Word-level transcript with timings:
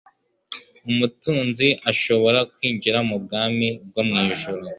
umutunzi 0.89 1.67
ashobora 1.91 2.39
kwinjira 2.53 2.99
mu 3.09 3.17
bwami 3.23 3.67
bwo 3.87 4.01
mu 4.07 4.15
ijuru. 4.31 4.65